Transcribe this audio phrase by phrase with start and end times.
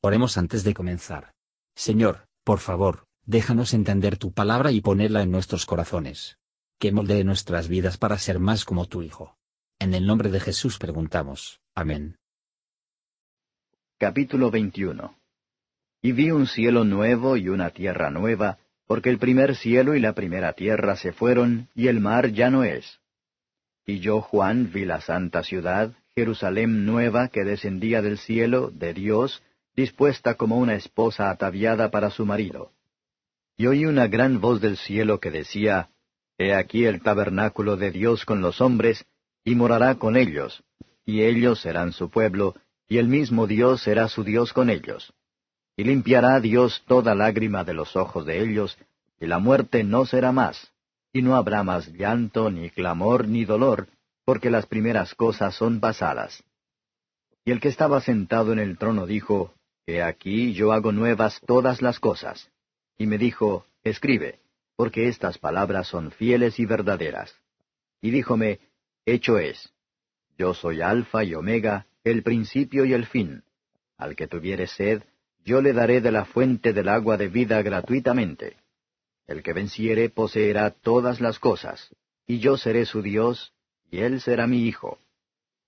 [0.00, 1.32] Oremos antes de comenzar.
[1.74, 6.38] Señor, por favor, déjanos entender tu palabra y ponerla en nuestros corazones.
[6.78, 9.36] Que moldee nuestras vidas para ser más como tu Hijo.
[9.80, 11.60] En el nombre de Jesús preguntamos.
[11.74, 12.16] Amén.
[13.98, 15.16] Capítulo 21
[16.02, 20.12] Y vi un cielo nuevo y una tierra nueva, porque el primer cielo y la
[20.12, 23.00] primera tierra se fueron, y el mar ya no es.
[23.84, 29.42] Y yo, Juan, vi la santa ciudad, Jerusalén nueva que descendía del cielo, de Dios,
[29.78, 32.72] dispuesta como una esposa ataviada para su marido.
[33.56, 35.90] Y oí una gran voz del cielo que decía,
[36.36, 39.06] He aquí el tabernáculo de Dios con los hombres,
[39.44, 40.64] y morará con ellos,
[41.06, 42.56] y ellos serán su pueblo,
[42.88, 45.12] y el mismo Dios será su Dios con ellos.
[45.76, 48.76] Y limpiará Dios toda lágrima de los ojos de ellos,
[49.20, 50.72] y la muerte no será más,
[51.12, 53.86] y no habrá más llanto, ni clamor, ni dolor,
[54.24, 56.42] porque las primeras cosas son pasadas.
[57.44, 59.54] Y el que estaba sentado en el trono dijo,
[59.96, 62.50] Aquí yo hago nuevas todas las cosas.
[62.98, 64.40] Y me dijo, Escribe,
[64.76, 67.34] porque estas palabras son fieles y verdaderas.
[68.02, 68.60] Y díjome,
[69.06, 69.72] Hecho es.
[70.36, 73.42] Yo soy Alfa y Omega, el principio y el fin.
[73.96, 75.02] Al que tuviere sed,
[75.44, 78.56] yo le daré de la fuente del agua de vida gratuitamente.
[79.26, 81.94] El que venciere poseerá todas las cosas,
[82.26, 83.52] y yo seré su Dios,
[83.90, 84.98] y él será mi hijo.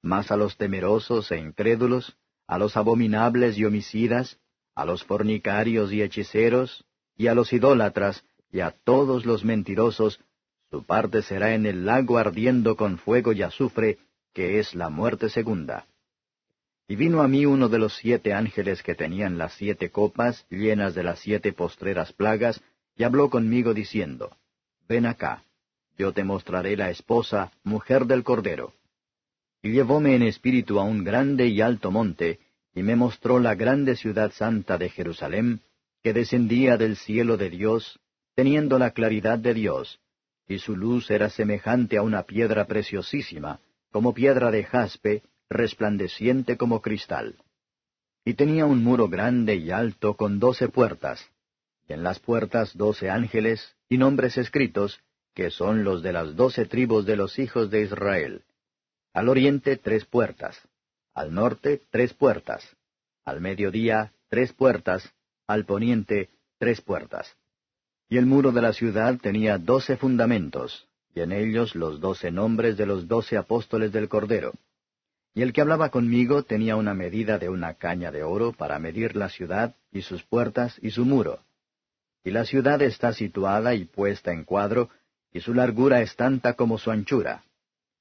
[0.00, 4.38] Mas a los temerosos e incrédulos, a los abominables y homicidas,
[4.74, 6.84] a los fornicarios y hechiceros,
[7.16, 10.20] y a los idólatras, y a todos los mentirosos,
[10.70, 13.98] su parte será en el lago ardiendo con fuego y azufre,
[14.32, 15.86] que es la muerte segunda.
[16.86, 20.94] Y vino a mí uno de los siete ángeles que tenían las siete copas llenas
[20.94, 22.60] de las siete postreras plagas,
[22.96, 24.36] y habló conmigo diciendo,
[24.88, 25.44] Ven acá,
[25.96, 28.72] yo te mostraré la esposa, mujer del Cordero.
[29.64, 32.38] Y llevóme en espíritu a un grande y alto monte,
[32.74, 35.62] y me mostró la grande ciudad santa de Jerusalén,
[36.02, 37.98] que descendía del cielo de Dios,
[38.34, 40.00] teniendo la claridad de Dios,
[40.46, 43.58] y su luz era semejante a una piedra preciosísima,
[43.90, 47.36] como piedra de jaspe, resplandeciente como cristal.
[48.22, 51.26] Y tenía un muro grande y alto con doce puertas,
[51.88, 55.00] y en las puertas doce ángeles, y nombres escritos,
[55.34, 58.42] que son los de las doce tribus de los hijos de Israel.
[59.14, 60.60] Al oriente tres puertas,
[61.14, 62.68] al norte tres puertas,
[63.24, 65.08] al mediodía tres puertas,
[65.46, 67.36] al poniente tres puertas.
[68.08, 72.76] Y el muro de la ciudad tenía doce fundamentos, y en ellos los doce nombres
[72.76, 74.52] de los doce apóstoles del Cordero.
[75.32, 79.14] Y el que hablaba conmigo tenía una medida de una caña de oro para medir
[79.14, 81.38] la ciudad y sus puertas y su muro.
[82.24, 84.90] Y la ciudad está situada y puesta en cuadro,
[85.32, 87.44] y su largura es tanta como su anchura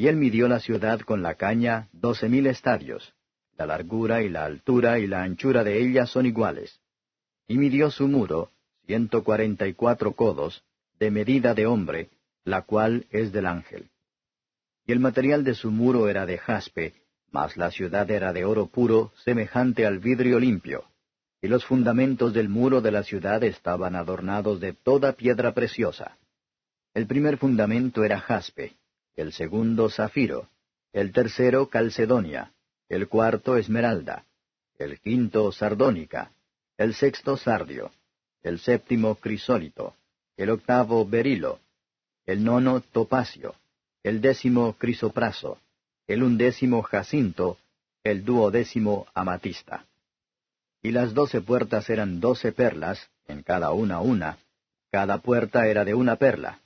[0.00, 3.12] y él midió la ciudad con la caña doce mil estadios.
[3.58, 6.80] La largura y la altura y la anchura de ella son iguales.
[7.46, 8.50] Y midió su muro,
[8.86, 10.64] ciento cuarenta y cuatro codos,
[10.98, 12.08] de medida de hombre,
[12.44, 13.90] la cual es del ángel.
[14.86, 16.94] Y el material de su muro era de jaspe,
[17.30, 20.84] mas la ciudad era de oro puro, semejante al vidrio limpio.
[21.42, 26.16] Y los fundamentos del muro de la ciudad estaban adornados de toda piedra preciosa.
[26.94, 28.79] El primer fundamento era jaspe,
[29.20, 30.48] el segundo zafiro,
[30.92, 32.52] el tercero calcedonia,
[32.88, 34.24] el cuarto esmeralda,
[34.78, 36.32] el quinto sardónica,
[36.78, 37.90] el sexto sardio,
[38.42, 39.94] el séptimo crisólito,
[40.38, 41.60] el octavo berilo,
[42.24, 43.54] el nono topacio,
[44.02, 45.58] el décimo crisopraso,
[46.06, 47.58] el undécimo jacinto,
[48.02, 49.84] el duodécimo amatista.
[50.82, 54.38] Y las doce puertas eran doce perlas, en cada una una,
[54.90, 56.58] cada puerta era de una perla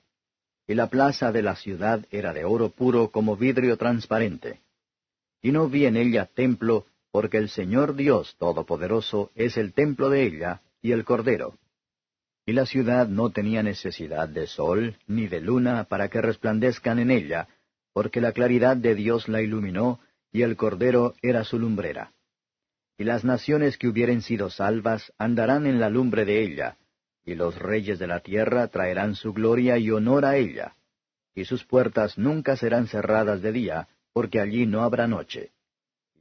[0.67, 4.61] y la plaza de la ciudad era de oro puro como vidrio transparente.
[5.43, 10.25] Y no vi en ella templo, porque el Señor Dios Todopoderoso es el templo de
[10.25, 11.59] ella y el Cordero.
[12.47, 17.11] Y la ciudad no tenía necesidad de sol ni de luna para que resplandezcan en
[17.11, 17.49] ella,
[17.93, 20.01] porque la claridad de Dios la iluminó,
[20.33, 22.13] y el Cordero era su lumbrera.
[22.99, 26.77] Y las naciones que hubieren sido salvas andarán en la lumbre de ella,
[27.25, 30.77] y los reyes de la tierra traerán su gloria y honor a ella,
[31.35, 35.53] y sus puertas nunca serán cerradas de día, porque allí no habrá noche.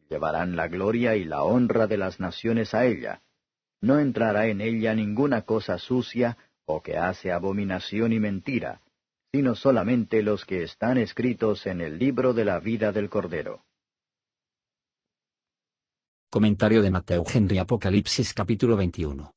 [0.09, 3.21] Llevarán la gloria y la honra de las naciones a ella.
[3.81, 8.81] No entrará en ella ninguna cosa sucia o que hace abominación y mentira,
[9.31, 13.65] sino solamente los que están escritos en el libro de la vida del Cordero.
[16.29, 19.33] Comentario de Mateo Henry Apocalipsis capítulo 21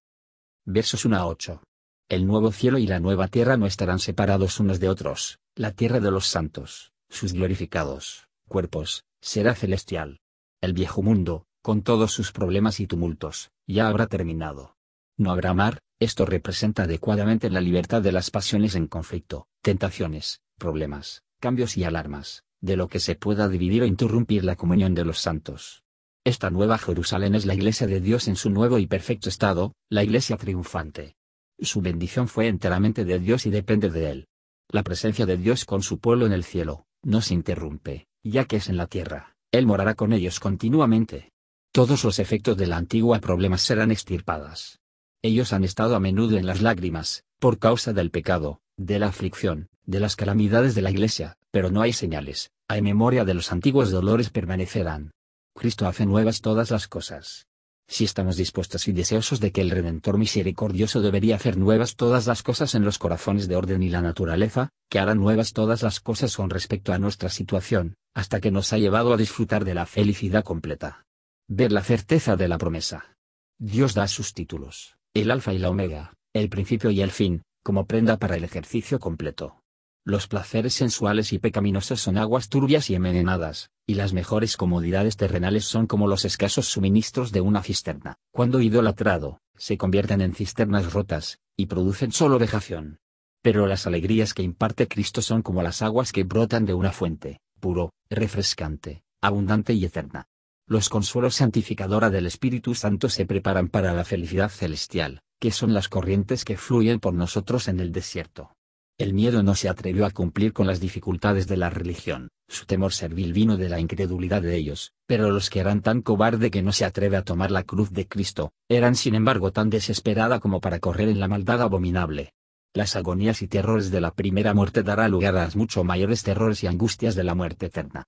[0.67, 1.63] versos 1 a 8.
[2.09, 6.01] El nuevo cielo y la nueva tierra no estarán separados unos de otros, la tierra
[6.01, 10.19] de los santos, sus glorificados, cuerpos, será celestial.
[10.61, 14.75] El viejo mundo, con todos sus problemas y tumultos, ya habrá terminado.
[15.17, 21.23] No habrá mar, esto representa adecuadamente la libertad de las pasiones en conflicto, tentaciones, problemas,
[21.41, 25.21] cambios y alarmas, de lo que se pueda dividir o interrumpir la comunión de los
[25.21, 25.85] santos.
[26.26, 30.02] Esta nueva Jerusalén es la iglesia de Dios en su nuevo y perfecto estado, la
[30.02, 31.14] iglesia triunfante.
[31.56, 34.26] Su bendición fue enteramente de Dios y depende de él.
[34.69, 38.56] La presencia de Dios con su pueblo en el cielo, no se interrumpe, ya que
[38.56, 41.31] es en la tierra, Él morará con ellos continuamente.
[41.70, 44.81] Todos los efectos de la antigua problemas serán extirpadas.
[45.22, 49.69] Ellos han estado a menudo en las lágrimas, por causa del pecado, de la aflicción,
[49.84, 53.93] de las calamidades de la iglesia, pero no hay señales, hay memoria de los antiguos
[53.93, 55.12] dolores permanecerán.
[55.56, 57.47] Cristo hace nuevas todas las cosas.
[57.88, 62.43] Si estamos dispuestos y deseosos de que el Redentor misericordioso debería hacer nuevas todas las
[62.43, 66.37] cosas en los corazones de orden y la naturaleza, que hará nuevas todas las cosas
[66.37, 70.44] con respecto a nuestra situación, hasta que nos ha llevado a disfrutar de la felicidad
[70.44, 71.06] completa.
[71.49, 73.17] Ver la certeza de la promesa.
[73.58, 77.87] Dios da sus títulos el alfa y la omega, el principio y el fin, como
[77.87, 79.62] prenda para el ejercicio completo.
[80.08, 85.64] Los placeres sensuales y pecaminosos son aguas turbias y envenenadas, y las mejores comodidades terrenales
[85.64, 88.14] son como los escasos suministros de una cisterna.
[88.31, 93.00] Cuando idolatrado, se convierten en cisternas rotas, y producen solo vejación.
[93.43, 97.41] Pero las alegrías que imparte Cristo son como las aguas que brotan de una fuente,
[97.58, 100.29] puro, refrescante, abundante y eterna.
[100.69, 105.88] Los consuelos santificadora del Espíritu Santo se preparan para la felicidad celestial, que son las
[105.88, 108.56] corrientes que fluyen por nosotros en el desierto.
[108.98, 112.94] El miedo no se atrevió a cumplir con las dificultades de la religión, su temor
[112.94, 116.72] servil vino de la incredulidad de ellos, pero los que eran tan cobarde que no
[116.72, 120.81] se atreve a tomar la cruz de Cristo, eran sin embargo tan desesperada como para
[120.81, 122.32] correr en la maldad abominable.
[122.72, 126.62] Las agonías y terrores de la primera muerte dará lugar a las mucho mayores terrores
[126.62, 128.04] y angustias de la muerte eterna.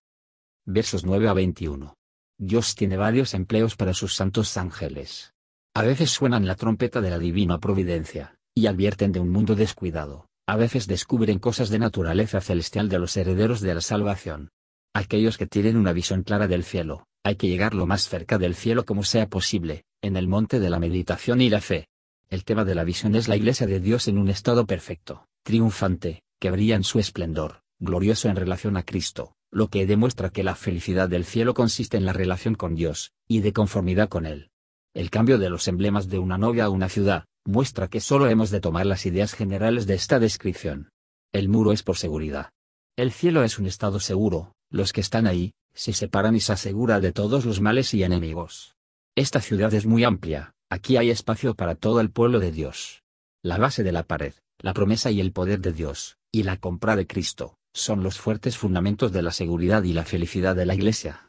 [0.65, 1.97] Versos 9 a 21.
[2.39, 5.35] Dios tiene varios empleos para sus santos ángeles.
[5.75, 10.28] A veces suenan la trompeta de la divina providencia, y advierten de un mundo descuidado,
[10.49, 14.49] a veces descubren cosas de naturaleza celestial de los herederos de la salvación.
[14.95, 18.55] Aquellos que tienen una visión clara del cielo, hay que llegar lo más cerca del
[18.55, 21.89] cielo como sea posible, en el monte de la meditación y la fe.
[22.31, 26.23] El tema de la visión es la iglesia de Dios en un estado perfecto, triunfante,
[26.41, 30.55] que brilla en su esplendor, glorioso en relación a Cristo, lo que demuestra que la
[30.55, 34.49] felicidad del cielo consiste en la relación con Dios, y de conformidad con Él.
[34.95, 38.51] El cambio de los emblemas de una novia a una ciudad, muestra que solo hemos
[38.51, 40.91] de tomar las ideas generales de esta descripción.
[41.33, 42.51] El muro es por seguridad.
[42.95, 47.01] El cielo es un estado seguro, los que están ahí, se separan y se asegura
[47.01, 48.77] de todos los males y enemigos.
[49.17, 53.03] Esta ciudad es muy amplia, aquí hay espacio para todo el pueblo de Dios.
[53.43, 56.97] La base de la pared, la promesa y el poder de Dios, y la compra
[56.97, 61.28] de Cristo, son los fuertes fundamentos de la seguridad y la felicidad de la Iglesia.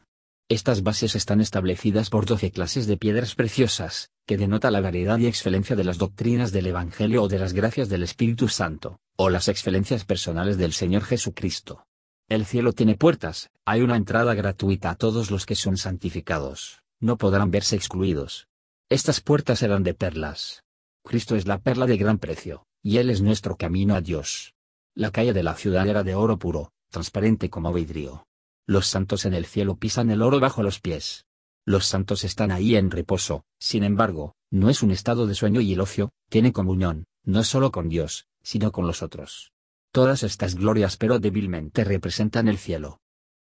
[0.50, 5.28] Estas bases están establecidas por doce clases de piedras preciosas, que denota la variedad y
[5.28, 9.46] excelencia de las doctrinas del Evangelio o de las gracias del Espíritu Santo, o las
[9.46, 11.86] excelencias personales del Señor Jesucristo.
[12.28, 17.16] El cielo tiene puertas, hay una entrada gratuita a todos los que son santificados, no
[17.16, 18.48] podrán verse excluidos.
[18.88, 20.64] Estas puertas eran de perlas.
[21.04, 24.54] Cristo es la perla de gran precio, y Él es nuestro camino a Dios.
[24.96, 28.26] La calle de la ciudad era de oro puro, transparente como vidrio.
[28.70, 31.26] Los santos en el cielo pisan el oro bajo los pies.
[31.66, 35.72] Los santos están ahí en reposo, sin embargo, no es un estado de sueño y
[35.72, 39.50] el ocio, tiene comunión, no solo con Dios, sino con los otros.
[39.90, 43.00] Todas estas glorias pero débilmente representan el cielo.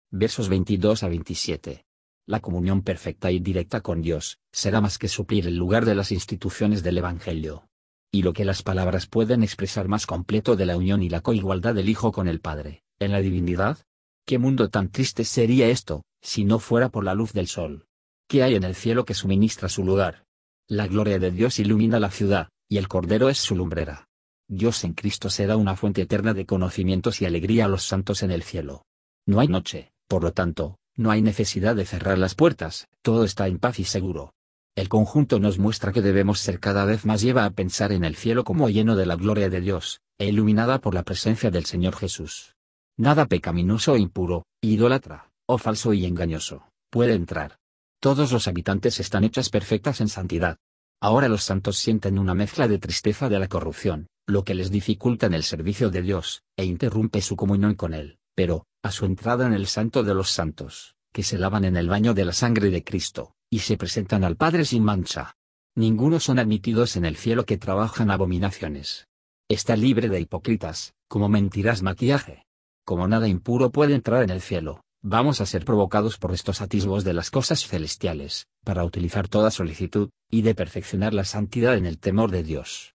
[0.10, 1.86] Versos 22 a 27.
[2.25, 6.12] La comunión perfecta y directa con Dios, será más que suplir el lugar de las
[6.12, 7.70] instituciones del Evangelio
[8.12, 11.75] y lo que las palabras pueden expresar más completo de la unión y la coigualdad
[11.75, 13.77] del Hijo con el Padre, en la divinidad?
[14.25, 17.88] ¿Qué mundo tan triste sería esto, si no fuera por la luz del sol?
[18.30, 20.24] ¿Qué hay en el cielo que suministra su lugar?
[20.70, 24.08] La gloria de Dios ilumina la ciudad, y el Cordero es su lumbrera.
[24.48, 28.32] Dios en Cristo será una fuente eterna de conocimientos y alegría a los santos en
[28.32, 28.86] el cielo.
[29.25, 33.48] No hay noche, por lo tanto, no hay necesidad de cerrar las puertas, todo está
[33.48, 34.34] en paz y seguro.
[34.75, 38.15] El conjunto nos muestra que debemos ser cada vez más lleva a pensar en el
[38.15, 41.96] cielo como lleno de la gloria de Dios, e iluminada por la presencia del Señor
[41.96, 42.52] Jesús.
[42.97, 47.57] Nada pecaminoso o impuro, idólatra, o falso y engañoso, puede entrar.
[48.00, 50.57] Todos los habitantes están hechas perfectas en santidad.
[51.01, 55.25] Ahora los santos sienten una mezcla de tristeza de la corrupción, lo que les dificulta
[55.25, 59.47] en el servicio de Dios, e interrumpe su comunión con Él, pero, a su entrada
[59.47, 62.69] en el santo de los santos, que se lavan en el baño de la sangre
[62.69, 65.35] de Cristo, y se presentan al Padre sin mancha.
[65.75, 69.07] Ninguno son admitidos en el cielo que trabajan abominaciones.
[69.50, 72.45] Está libre de hipócritas, como mentiras maquillaje.
[72.86, 77.04] Como nada impuro puede entrar en el cielo, Vamos a ser provocados por estos atisbos
[77.04, 82.00] de las cosas celestiales, para utilizar toda solicitud, y de perfeccionar la santidad en el
[82.00, 82.96] temor de Dios.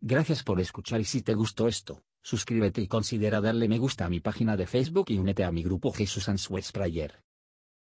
[0.00, 4.08] Gracias por escuchar y si te gustó esto, suscríbete y considera darle me gusta a
[4.08, 7.22] mi página de Facebook y únete a mi grupo Jesús Answers Prayer.